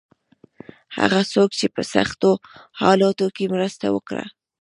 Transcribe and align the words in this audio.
هغه 0.99 1.21
څوک 1.33 1.49
چې 1.59 1.67
په 1.75 1.81
سختو 1.93 2.31
حالاتو 2.81 3.27
کې 3.35 3.51
مرسته 3.55 3.85
وکړه. 3.95 4.25